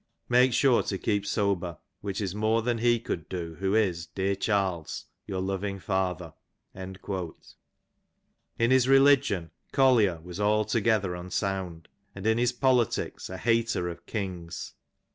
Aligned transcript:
Make 0.29 0.51
sure 0.51 0.81
to 0.81 0.97
keep 0.97 1.27
sober, 1.27 1.77
which 1.99 2.21
is 2.21 2.33
more" 2.33 2.63
than 2.63 2.79
he 2.79 2.99
cou'd 2.99 3.29
do 3.29 3.53
who 3.59 3.75
is, 3.75 4.07
dear 4.07 4.33
Oharles, 4.35 5.03
your 5.27 5.41
loving 5.41 5.77
Father.'^ 5.77 6.33
In 8.57 8.71
his 8.71 8.87
religion 8.87 9.51
Collier 9.71 10.19
was 10.23 10.39
altogether 10.39 11.13
unsound, 11.13 11.87
and 12.15 12.25
in 12.25 12.39
his 12.39 12.51
politics 12.51 13.29
a 13.29 13.37
hater 13.37 13.89
of 13.89 14.07
kings. 14.07 14.73